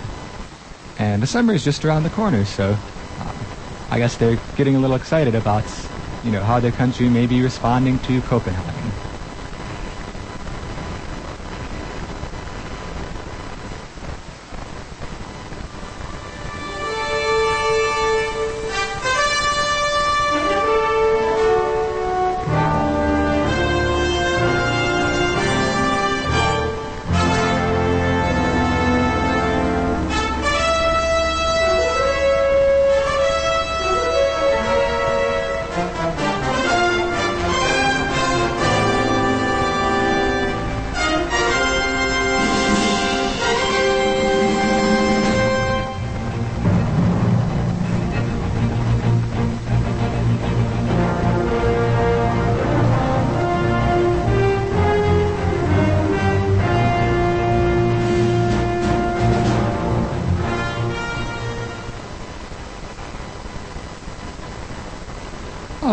And 0.98 1.22
December 1.22 1.54
is 1.54 1.64
just 1.64 1.82
around 1.82 2.02
the 2.02 2.10
corner, 2.10 2.44
so 2.44 2.76
uh, 3.20 3.32
I 3.90 3.96
guess 3.96 4.18
they're 4.18 4.36
getting 4.58 4.76
a 4.76 4.78
little 4.78 4.96
excited 4.96 5.34
about, 5.34 5.64
you 6.24 6.30
know, 6.30 6.42
how 6.42 6.60
their 6.60 6.72
country 6.72 7.08
may 7.08 7.24
be 7.26 7.40
responding 7.40 7.98
to 8.00 8.20
Copenhagen. 8.20 8.73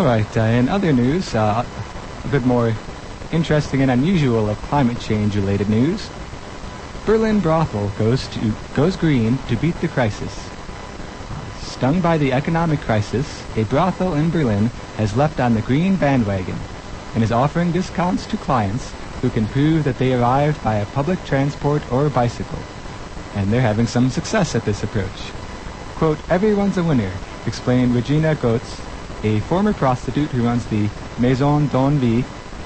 All 0.02 0.08
right, 0.08 0.36
uh, 0.36 0.42
in 0.42 0.68
other 0.68 0.92
news, 0.92 1.36
uh, 1.36 1.64
a 2.26 2.28
bit 2.30 2.44
more 2.44 2.74
interesting 3.32 3.84
and 3.84 3.92
unusual 3.92 4.50
of 4.50 4.58
climate 4.64 5.00
change 5.00 5.36
related 5.36 5.70
news. 5.70 6.10
Berlin 7.06 7.40
brothel 7.40 7.88
goes 8.00 8.28
to 8.30 8.52
goes 8.76 8.96
green 8.96 9.38
to 9.48 9.56
beat 9.58 9.80
the 9.80 9.88
crisis. 9.88 10.50
Stung 11.60 12.02
by 12.02 12.18
the 12.18 12.34
economic 12.34 12.80
crisis, 12.80 13.46
a 13.56 13.64
brothel 13.66 14.16
in 14.16 14.32
Berlin 14.32 14.72
has 14.98 15.16
leapt 15.16 15.40
on 15.40 15.54
the 15.54 15.62
green 15.62 15.98
bandwagon 15.98 16.58
and 17.14 17.24
is 17.24 17.32
offering 17.32 17.72
discounts 17.72 18.26
to 18.26 18.38
clients 18.38 18.92
who 19.22 19.30
can 19.30 19.46
prove 19.46 19.84
that 19.84 20.00
they 20.00 20.16
arrived 20.16 20.64
by 20.64 20.78
a 20.78 20.86
public 20.98 21.24
transport 21.26 21.84
or 21.94 22.10
bicycle. 22.10 22.58
and 23.36 23.54
they're 23.54 23.62
having 23.62 23.86
some 23.86 24.10
success 24.10 24.56
at 24.56 24.66
this 24.66 24.82
approach. 24.82 25.30
Quote, 25.98 26.18
everyone's 26.32 26.80
a 26.80 26.84
winner, 26.84 27.12
explained 27.46 27.94
Regina 27.94 28.34
Goetz, 28.34 28.82
a 29.24 29.40
former 29.42 29.74
prostitute 29.74 30.30
who 30.30 30.44
runs 30.44 30.66
the 30.68 30.90
Maison 31.20 31.68
d'Envie, 31.68 32.24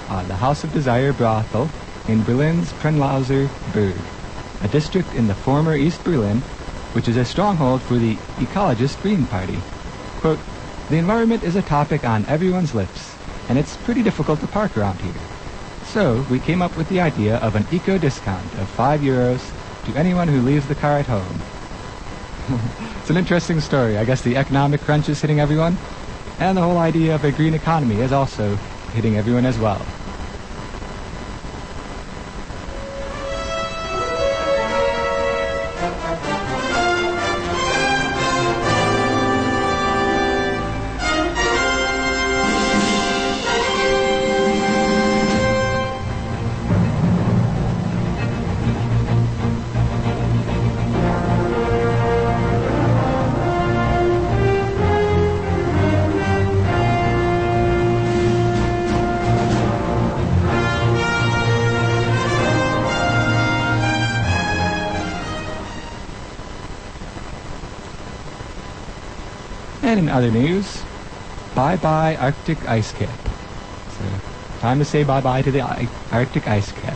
uh, 0.09 0.23
the 0.27 0.35
House 0.35 0.63
of 0.63 0.73
Desire 0.73 1.13
brothel, 1.13 1.69
in 2.07 2.23
Berlin's 2.23 2.71
Prenzlauer 2.73 3.49
Berg, 3.73 3.95
a 4.61 4.67
district 4.67 5.13
in 5.15 5.27
the 5.27 5.35
former 5.35 5.75
East 5.75 6.03
Berlin, 6.03 6.39
which 6.93 7.07
is 7.07 7.17
a 7.17 7.25
stronghold 7.25 7.81
for 7.81 7.95
the 7.95 8.15
ecologist 8.37 9.01
Green 9.01 9.25
Party. 9.25 9.57
Quote, 10.19 10.39
the 10.89 10.97
environment 10.97 11.43
is 11.43 11.55
a 11.55 11.61
topic 11.61 12.05
on 12.05 12.25
everyone's 12.27 12.75
lips, 12.75 13.15
and 13.49 13.57
it's 13.57 13.75
pretty 13.77 14.03
difficult 14.03 14.39
to 14.39 14.47
park 14.47 14.77
around 14.77 14.99
here. 15.01 15.13
So 15.85 16.25
we 16.29 16.39
came 16.39 16.61
up 16.61 16.77
with 16.77 16.87
the 16.89 17.01
idea 17.01 17.37
of 17.37 17.55
an 17.55 17.65
eco 17.71 17.97
discount 17.97 18.53
of 18.55 18.69
5 18.69 19.01
euros 19.01 19.41
to 19.85 19.97
anyone 19.97 20.27
who 20.27 20.41
leaves 20.41 20.67
the 20.67 20.75
car 20.75 20.99
at 20.99 21.07
home. 21.07 21.41
it's 22.99 23.09
an 23.09 23.17
interesting 23.17 23.59
story. 23.59 23.97
I 23.97 24.05
guess 24.05 24.21
the 24.21 24.37
economic 24.37 24.81
crunch 24.81 25.09
is 25.09 25.19
hitting 25.19 25.39
everyone, 25.39 25.77
and 26.39 26.57
the 26.57 26.61
whole 26.61 26.77
idea 26.77 27.15
of 27.15 27.23
a 27.23 27.31
green 27.31 27.53
economy 27.53 27.99
is 27.99 28.11
also 28.11 28.59
hitting 28.89 29.17
everyone 29.17 29.45
as 29.45 29.59
well. 29.59 29.95
Other 70.15 70.31
news, 70.31 70.81
bye-bye 71.55 72.15
Arctic 72.15 72.57
ice 72.69 72.93
cap. 72.93 73.09
So, 73.99 74.05
time 74.61 74.79
to 74.79 74.85
say 74.85 75.03
bye-bye 75.03 75.41
to 75.41 75.51
the 75.51 75.59
Arctic 76.09 76.47
ice 76.47 76.71
cap. 76.71 76.95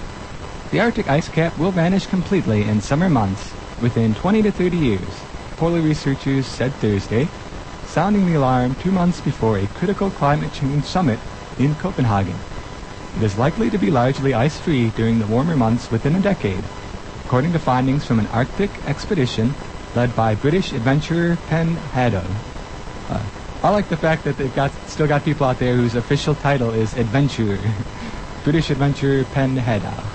The 0.72 0.80
Arctic 0.80 1.10
ice 1.10 1.28
cap 1.28 1.58
will 1.58 1.72
vanish 1.72 2.08
completely 2.08 2.64
in 2.64 2.80
summer 2.80 3.10
months 3.10 3.52
within 3.82 4.16
20 4.16 4.44
to 4.44 4.52
30 4.54 4.78
years, 4.78 5.22
polar 5.58 5.82
researchers 5.82 6.46
said 6.46 6.72
Thursday, 6.76 7.28
sounding 7.88 8.26
the 8.26 8.36
alarm 8.36 8.76
two 8.76 8.92
months 8.92 9.20
before 9.20 9.58
a 9.58 9.68
critical 9.68 10.10
climate 10.12 10.54
change 10.54 10.86
summit 10.86 11.20
in 11.60 11.76
Copenhagen. 11.76 12.38
It 13.18 13.24
is 13.24 13.38
likely 13.38 13.70
to 13.70 13.78
be 13.78 13.92
largely 13.92 14.34
ice-free 14.34 14.92
during 14.92 15.20
the 15.20 15.28
warmer 15.28 15.58
months 15.58 15.92
within 15.92 16.16
a 16.16 16.22
decade, 16.22 16.64
according 17.26 17.52
to 17.52 17.60
findings 17.60 18.06
from 18.06 18.20
an 18.20 18.28
Arctic 18.28 18.72
expedition 18.88 19.54
led 19.94 20.16
by 20.16 20.36
British 20.36 20.72
adventurer 20.72 21.38
Pen 21.48 21.76
Hadow. 21.92 22.24
I 23.62 23.70
like 23.72 23.90
the 23.90 23.98
fact 23.98 24.24
that 24.24 24.38
they've 24.38 24.56
got 24.56 24.72
still 24.88 25.08
got 25.08 25.24
people 25.26 25.46
out 25.46 25.60
there 25.60 25.76
whose 25.76 25.96
official 25.96 26.34
title 26.34 26.72
is 26.72 26.96
adventurer, 26.96 27.60
British 28.44 28.70
adventurer 28.70 29.26
Pen 29.26 29.58
Hadow. 29.58 30.06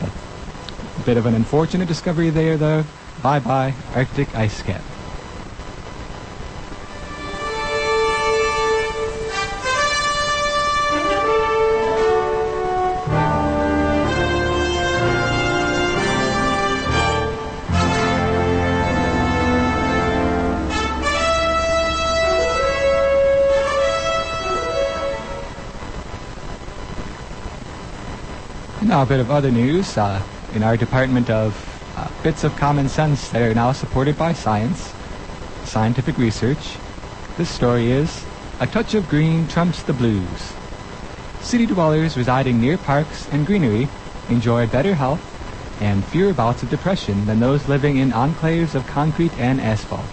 A 0.00 1.02
bit 1.02 1.16
of 1.16 1.26
an 1.26 1.34
unfortunate 1.34 1.88
discovery 1.88 2.30
there, 2.30 2.56
though. 2.56 2.84
Bye 3.20 3.40
bye, 3.40 3.74
Arctic 3.94 4.34
ice 4.36 4.62
cap. 4.62 4.95
Now, 28.86 29.02
a 29.02 29.06
bit 29.06 29.18
of 29.18 29.32
other 29.32 29.50
news. 29.50 29.98
Uh, 29.98 30.22
in 30.54 30.62
our 30.62 30.76
department 30.76 31.28
of 31.28 31.52
uh, 31.96 32.08
bits 32.22 32.44
of 32.44 32.54
common 32.54 32.88
sense 32.88 33.30
that 33.30 33.42
are 33.42 33.52
now 33.52 33.72
supported 33.72 34.16
by 34.16 34.32
science, 34.32 34.94
scientific 35.64 36.16
research, 36.18 36.76
this 37.36 37.50
story 37.50 37.90
is 37.90 38.24
A 38.60 38.66
Touch 38.68 38.94
of 38.94 39.08
Green 39.08 39.48
Trumps 39.48 39.82
the 39.82 39.92
Blues. 39.92 40.52
City 41.40 41.66
dwellers 41.66 42.16
residing 42.16 42.60
near 42.60 42.78
parks 42.78 43.28
and 43.32 43.44
greenery 43.44 43.88
enjoy 44.30 44.68
better 44.68 44.94
health 44.94 45.20
and 45.82 46.04
fewer 46.04 46.32
bouts 46.32 46.62
of 46.62 46.70
depression 46.70 47.26
than 47.26 47.40
those 47.40 47.68
living 47.68 47.96
in 47.96 48.12
enclaves 48.12 48.76
of 48.76 48.86
concrete 48.86 49.36
and 49.40 49.60
asphalt, 49.60 50.06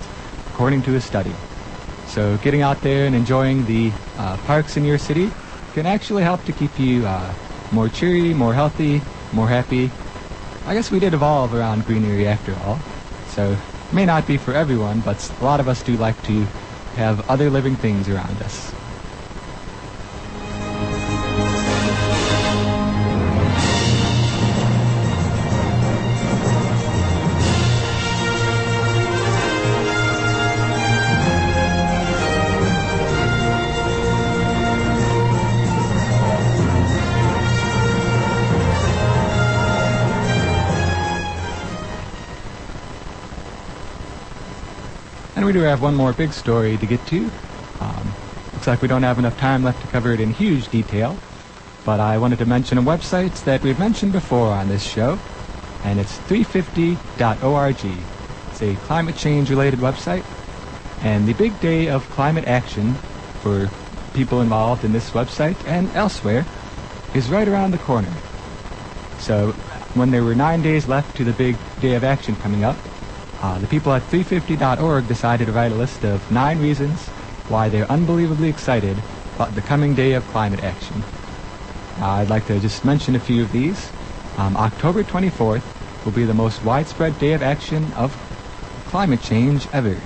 according 0.52 0.82
to 0.82 0.96
a 0.96 1.02
study. 1.02 1.36
So 2.08 2.38
getting 2.38 2.64
out 2.64 2.82
there 2.82 3.06
and 3.06 3.16
enjoying 3.16 3.68
the 3.68 3.92
uh, 4.18 4.36
parks 4.38 4.78
in 4.78 4.84
your 4.84 4.98
city 4.98 5.30
can 5.76 5.86
actually 5.86 6.24
help 6.24 6.44
to 6.46 6.52
keep 6.52 6.80
you 6.80 7.06
uh, 7.06 7.34
more 7.74 7.90
cheery, 7.90 8.34
more 8.34 8.54
healthy, 8.54 9.02
more 9.32 9.50
happy. 9.50 9.90
I 10.66 10.76
guess 10.76 10.92
we 10.92 11.00
did 11.00 11.14
evolve 11.14 11.54
around 11.54 11.86
greenery 11.86 12.28
after 12.28 12.56
all. 12.56 12.80
So 13.28 13.58
may 13.92 14.06
not 14.06 14.28
be 14.28 14.38
for 14.38 14.54
everyone, 14.54 15.02
but 15.02 15.32
a 15.42 15.44
lot 15.44 15.60
of 15.60 15.68
us 15.68 15.82
do 15.82 15.98
like 15.98 16.22
to 16.24 16.46
have 16.96 17.28
other 17.30 17.50
living 17.50 17.76
things 17.76 18.08
around 18.08 18.42
us. 18.42 18.74
We 45.54 45.60
do 45.60 45.66
have 45.66 45.84
one 45.84 45.94
more 45.94 46.13
big 46.13 46.34
story 46.34 46.78
to 46.78 46.88
get 46.88 47.06
to. 47.06 47.30
Um, 47.80 48.12
looks 48.54 48.66
like 48.66 48.82
we 48.82 48.88
don't 48.88 49.04
have 49.04 49.20
enough 49.20 49.38
time 49.38 49.63
left 49.63 49.82
to 49.82 49.88
cover 49.89 50.12
it 50.12 50.20
in 50.20 50.34
huge 50.34 50.68
detail, 50.70 51.16
but 51.86 52.00
I 52.00 52.18
wanted 52.18 52.39
to 52.39 52.48
mention 52.48 52.80
a 52.80 52.82
website 52.82 53.44
that 53.44 53.62
we've 53.62 53.78
mentioned 53.78 54.13
before 54.13 54.48
on 54.48 54.68
this 54.68 54.82
show, 54.82 55.20
and 55.84 56.00
it's 56.00 56.18
350.org. 56.22 57.86
It's 58.50 58.62
a 58.63 58.74
climate 58.88 59.16
change 59.16 59.52
related 59.52 59.78
website, 59.78 60.24
and 61.04 61.28
the 61.28 61.34
big 61.34 61.60
day 61.60 61.88
of 61.88 62.02
climate 62.10 62.48
action 62.48 62.96
for 63.44 63.70
people 64.16 64.42
involved 64.42 64.84
in 64.84 64.92
this 64.92 65.12
website 65.12 65.58
and 65.68 65.88
elsewhere 65.96 66.48
is 67.13 67.30
right 67.30 67.48
around 67.48 67.70
the 67.70 67.78
corner. 67.78 68.12
So 69.20 69.52
when 69.94 70.10
there 70.10 70.24
were 70.24 70.34
nine 70.34 70.63
days 70.63 70.88
left 70.88 71.16
to 71.18 71.24
the 71.24 71.34
big 71.34 71.58
day 71.80 71.94
of 71.94 72.04
action 72.04 72.36
coming 72.38 72.63
up, 72.63 72.76
uh, 73.44 73.60
the 73.60 73.68
people 73.68 73.92
at 73.92 74.02
350.org 74.04 75.06
decided 75.10 75.48
to 75.48 75.52
write 75.52 75.74
a 75.74 75.76
list 75.76 76.06
of 76.06 76.32
nine 76.32 76.62
reasons 76.62 76.98
why 77.50 77.68
they're 77.68 77.92
unbelievably 77.92 78.48
excited 78.48 78.98
about 79.36 79.54
the 79.54 79.62
coming 79.62 79.94
day 79.94 80.14
of 80.14 80.26
climate 80.28 80.64
action. 80.64 81.04
Uh, 82.00 82.06
I'd 82.06 82.30
like 82.30 82.48
to 82.48 82.58
just 82.62 82.86
mention 82.86 83.16
a 83.16 83.20
few 83.20 83.44
of 83.44 83.52
these. 83.52 83.92
Um, 84.38 84.56
October 84.56 85.04
24th 85.04 85.62
will 86.06 86.14
be 86.14 86.24
the 86.24 86.34
most 86.34 86.64
widespread 86.64 87.20
day 87.20 87.34
of 87.34 87.44
action 87.44 87.84
of 87.98 88.16
climate 88.88 89.22
change 89.22 89.68
ever. 89.74 89.98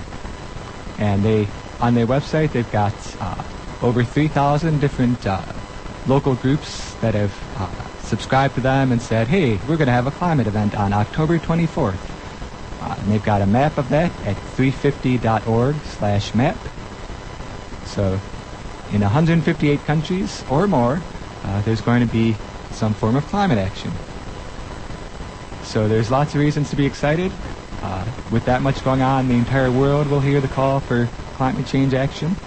And 0.97 1.23
they, 1.23 1.47
on 1.80 1.93
their 1.93 2.08
website, 2.08 2.54
they've 2.54 2.71
got 2.71 2.93
uh, 3.21 3.43
over 3.84 4.04
3,000 4.04 4.82
different 4.82 5.28
uh, 5.28 5.43
local 6.08 6.34
groups 6.34 6.95
that 6.95 7.13
have 7.13 7.34
uh, 7.58 7.67
subscribed 8.00 8.56
to 8.56 8.62
them 8.62 8.91
and 8.91 9.00
said, 9.00 9.28
hey, 9.28 9.60
we're 9.69 9.78
going 9.78 9.86
to 9.86 9.93
have 9.93 10.08
a 10.08 10.12
climate 10.12 10.47
event 10.47 10.73
on 10.76 10.91
October 10.91 11.38
24th. 11.38 12.16
Uh, 12.88 12.95
and 13.00 13.12
they've 13.12 13.23
got 13.26 13.41
a 13.41 13.45
map 13.45 13.78
of 13.78 13.89
that 13.89 14.10
at 14.26 14.38
350.org 14.56 15.76
slash 15.97 16.34
map. 16.34 16.56
So 17.84 18.17
in 18.93 19.02
158 19.02 19.80
countries 19.82 20.45
or 20.50 20.67
more, 20.67 21.02
uh, 21.43 21.62
there's 21.63 21.82
going 21.82 22.08
to 22.08 22.12
be 22.13 22.38
some 22.71 22.93
form 22.93 23.17
of 23.17 23.26
climate 23.26 23.58
action. 23.58 23.91
So 25.63 25.89
there's 25.89 26.10
lots 26.10 26.34
of 26.34 26.39
reasons 26.39 26.69
to 26.69 26.78
be 26.78 26.86
excited. 26.86 27.30
Uh, 27.82 28.06
with 28.32 28.45
that 28.45 28.62
much 28.62 28.82
going 28.86 29.02
on, 29.02 29.28
the 29.28 29.36
entire 29.36 29.69
world 29.69 30.08
will 30.08 30.21
hear 30.21 30.39
the 30.39 30.47
call 30.47 30.80
for 30.80 31.10
climate 31.34 31.67
change 31.67 31.93
action. 31.93 32.38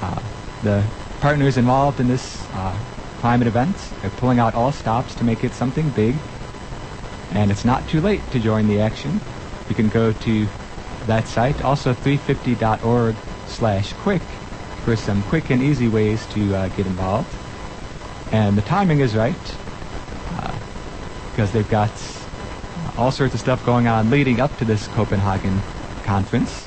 Uh, 0.00 0.22
the 0.62 0.84
partners 1.18 1.56
involved 1.56 1.98
in 1.98 2.06
this 2.06 2.40
uh, 2.52 2.78
climate 3.18 3.48
event 3.48 3.76
are 4.04 4.10
pulling 4.10 4.38
out 4.38 4.54
all 4.54 4.70
stops 4.70 5.16
to 5.16 5.24
make 5.24 5.42
it 5.42 5.52
something 5.52 5.88
big. 5.90 6.14
And 7.32 7.50
it's 7.50 7.64
not 7.64 7.88
too 7.88 8.00
late 8.00 8.22
to 8.30 8.38
join 8.38 8.68
the 8.68 8.80
action. 8.80 9.20
You 9.68 9.74
can 9.74 9.88
go 9.88 10.12
to 10.12 10.46
that 11.06 11.26
site, 11.26 11.62
also 11.62 11.92
350.org 11.92 13.16
slash 13.46 13.92
quick, 13.94 14.22
for 14.84 14.96
some 14.96 15.22
quick 15.24 15.50
and 15.50 15.62
easy 15.62 15.88
ways 15.88 16.24
to 16.26 16.54
uh, 16.54 16.68
get 16.68 16.86
involved. 16.86 17.34
And 18.32 18.56
the 18.56 18.62
timing 18.62 19.00
is 19.00 19.14
right, 19.14 19.34
because 21.30 21.50
uh, 21.50 21.52
they've 21.52 21.70
got 21.70 21.90
all 22.96 23.10
sorts 23.10 23.34
of 23.34 23.40
stuff 23.40 23.64
going 23.64 23.86
on 23.86 24.10
leading 24.10 24.40
up 24.40 24.56
to 24.58 24.64
this 24.64 24.88
Copenhagen 24.88 25.60
conference. 26.04 26.66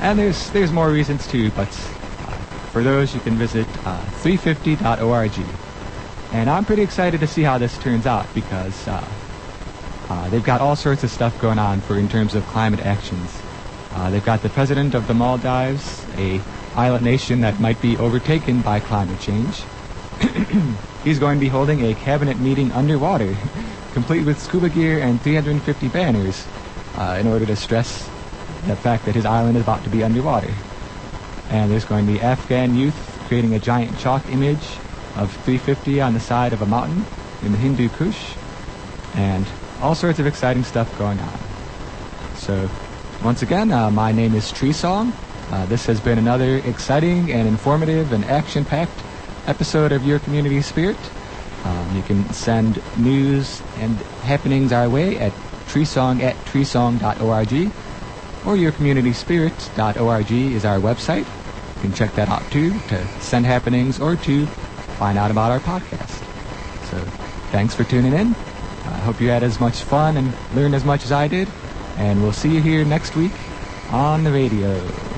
And 0.00 0.18
there's 0.18 0.50
there's 0.50 0.72
more 0.72 0.90
reasons 0.90 1.26
too, 1.26 1.50
but 1.52 1.68
uh, 1.68 2.36
for 2.72 2.82
those 2.82 3.14
you 3.14 3.20
can 3.20 3.34
visit 3.34 3.66
uh, 3.86 4.00
350.org. 4.22 5.32
And 6.32 6.50
I'm 6.50 6.64
pretty 6.64 6.82
excited 6.82 7.20
to 7.20 7.26
see 7.26 7.42
how 7.42 7.58
this 7.58 7.78
turns 7.78 8.06
out 8.06 8.26
because 8.34 8.88
uh, 8.88 9.04
uh, 10.14 10.28
they've 10.28 10.44
got 10.44 10.60
all 10.60 10.76
sorts 10.76 11.02
of 11.02 11.10
stuff 11.10 11.38
going 11.40 11.58
on 11.58 11.80
for 11.80 11.98
in 11.98 12.08
terms 12.08 12.36
of 12.36 12.46
climate 12.46 12.78
actions. 12.86 13.42
Uh, 13.94 14.10
they've 14.10 14.24
got 14.24 14.42
the 14.42 14.48
president 14.48 14.94
of 14.94 15.08
the 15.08 15.14
Maldives, 15.14 16.04
a 16.16 16.40
island 16.76 17.04
nation 17.04 17.40
that 17.40 17.58
might 17.58 17.80
be 17.82 17.96
overtaken 17.96 18.60
by 18.60 18.78
climate 18.78 19.18
change. 19.20 19.62
He's 21.04 21.18
going 21.18 21.38
to 21.38 21.40
be 21.40 21.48
holding 21.48 21.84
a 21.84 21.94
cabinet 21.94 22.38
meeting 22.38 22.70
underwater, 22.72 23.36
complete 23.92 24.24
with 24.24 24.40
scuba 24.40 24.68
gear 24.68 25.00
and 25.00 25.20
350 25.20 25.88
banners, 25.88 26.46
uh, 26.96 27.16
in 27.20 27.26
order 27.26 27.44
to 27.46 27.56
stress 27.56 28.08
the 28.68 28.76
fact 28.76 29.06
that 29.06 29.16
his 29.16 29.26
island 29.26 29.56
is 29.56 29.64
about 29.64 29.82
to 29.82 29.90
be 29.90 30.04
underwater. 30.04 30.54
And 31.50 31.72
there's 31.72 31.84
going 31.84 32.06
to 32.06 32.12
be 32.12 32.20
Afghan 32.20 32.76
youth 32.76 32.94
creating 33.26 33.54
a 33.54 33.58
giant 33.58 33.98
chalk 33.98 34.24
image 34.30 34.64
of 35.16 35.32
350 35.44 36.00
on 36.00 36.14
the 36.14 36.20
side 36.20 36.52
of 36.52 36.62
a 36.62 36.66
mountain 36.66 37.04
in 37.42 37.50
the 37.50 37.58
Hindu 37.58 37.88
Kush, 37.88 38.34
and 39.14 39.44
all 39.84 39.94
sorts 39.94 40.18
of 40.18 40.26
exciting 40.26 40.64
stuff 40.64 40.88
going 40.98 41.20
on. 41.20 41.38
So, 42.36 42.70
once 43.22 43.42
again, 43.42 43.70
uh, 43.70 43.90
my 43.90 44.12
name 44.12 44.34
is 44.34 44.50
Tree 44.50 44.72
Song. 44.72 45.12
Uh, 45.50 45.66
this 45.66 45.84
has 45.84 46.00
been 46.00 46.16
another 46.16 46.56
exciting 46.64 47.30
and 47.30 47.46
informative 47.46 48.12
and 48.12 48.24
action-packed 48.24 49.04
episode 49.46 49.92
of 49.92 50.02
Your 50.02 50.20
Community 50.20 50.62
Spirit. 50.62 50.96
Um, 51.64 51.96
you 51.96 52.02
can 52.02 52.26
send 52.32 52.82
news 52.96 53.60
and 53.76 53.94
happenings 54.24 54.72
our 54.72 54.88
way 54.88 55.18
at 55.18 55.32
treesong 55.66 56.22
at 56.22 56.34
treesong.org 56.46 57.70
or 58.46 58.56
yourcommunityspirit.org 58.56 60.32
is 60.32 60.64
our 60.64 60.78
website. 60.78 61.26
You 61.76 61.82
can 61.82 61.92
check 61.92 62.14
that 62.14 62.30
out 62.30 62.42
too 62.50 62.70
to 62.88 63.06
send 63.20 63.44
happenings 63.44 64.00
or 64.00 64.16
to 64.16 64.46
find 64.96 65.18
out 65.18 65.30
about 65.30 65.50
our 65.50 65.60
podcast. 65.60 66.24
So 66.90 66.98
thanks 67.50 67.74
for 67.74 67.84
tuning 67.84 68.14
in. 68.14 68.34
I 68.86 68.98
hope 68.98 69.20
you 69.20 69.28
had 69.28 69.42
as 69.42 69.60
much 69.60 69.82
fun 69.82 70.16
and 70.16 70.32
learned 70.54 70.74
as 70.74 70.84
much 70.84 71.04
as 71.04 71.12
I 71.12 71.28
did. 71.28 71.48
And 71.96 72.22
we'll 72.22 72.32
see 72.32 72.50
you 72.50 72.60
here 72.60 72.84
next 72.84 73.16
week 73.16 73.32
on 73.90 74.24
the 74.24 74.32
radio. 74.32 75.13